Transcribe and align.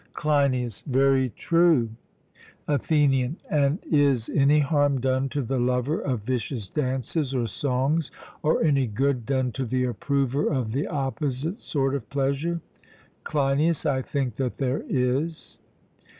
CLEINIAS: 0.15 0.81
Very 0.87 1.29
true. 1.29 1.91
ATHENIAN: 2.67 3.37
And 3.51 3.77
is 3.85 4.29
any 4.29 4.57
harm 4.57 4.99
done 4.99 5.29
to 5.29 5.43
the 5.43 5.59
lover 5.59 5.99
of 6.01 6.23
vicious 6.23 6.67
dances 6.69 7.35
or 7.35 7.45
songs, 7.45 8.09
or 8.41 8.63
any 8.63 8.87
good 8.87 9.27
done 9.27 9.51
to 9.51 9.63
the 9.63 9.83
approver 9.83 10.47
of 10.51 10.71
the 10.71 10.87
opposite 10.87 11.59
sort 11.61 11.93
of 11.93 12.09
pleasure? 12.09 12.61
CLEINIAS: 13.25 13.85
I 13.85 14.01
think 14.01 14.37
that 14.37 14.57
there 14.57 14.83
is. 14.89 15.59